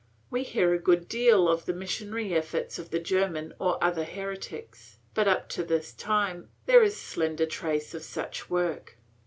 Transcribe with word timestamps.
We 0.31 0.41
hear 0.41 0.73
a 0.73 0.79
good 0.79 1.07
deal 1.07 1.47
of 1.47 1.65
the 1.67 1.73
missionary 1.75 2.33
efforts 2.33 2.79
of 2.79 2.89
the 2.89 2.97
German 2.97 3.53
or 3.59 3.77
other 3.83 4.03
heretics, 4.03 4.97
but 5.13 5.27
up 5.27 5.47
to 5.49 5.63
this 5.63 5.93
time 5.93 6.49
there 6.65 6.81
is 6.81 6.97
slender 6.99 7.45
trace 7.45 7.93
of 7.93 8.01
such 8.01 8.49
work. 8.49 8.97